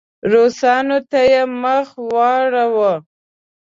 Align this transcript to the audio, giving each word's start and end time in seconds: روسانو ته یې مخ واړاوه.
روسانو 0.31 0.97
ته 1.09 1.19
یې 1.31 1.41
مخ 1.61 1.87
واړاوه. 2.13 2.93